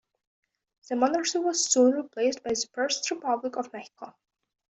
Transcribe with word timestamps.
The 0.89 0.95
monarchy 0.95 1.37
was 1.37 1.63
soon 1.63 1.91
replaced 1.91 2.41
by 2.41 2.53
the 2.53 2.67
First 2.73 3.11
Republic 3.11 3.55
of 3.55 3.71
Mexico. 3.71 4.15